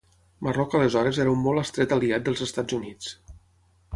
Marroc 0.45 0.71
aleshores 0.79 1.19
era 1.25 1.33
un 1.35 1.43
molt 1.43 1.63
estret 1.63 1.93
aliat 1.97 2.25
dels 2.29 2.43
Estats 2.47 2.79
Units. 2.81 3.13